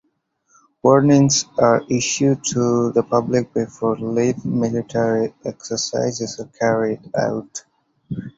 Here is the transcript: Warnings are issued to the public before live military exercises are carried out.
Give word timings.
Warnings 0.81 1.45
are 1.59 1.83
issued 1.87 2.43
to 2.45 2.91
the 2.91 3.03
public 3.03 3.53
before 3.53 3.99
live 3.99 4.43
military 4.43 5.31
exercises 5.45 6.39
are 6.39 6.49
carried 6.59 7.07
out. 7.15 7.63